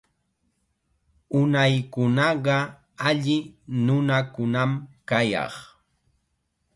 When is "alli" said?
3.07-3.37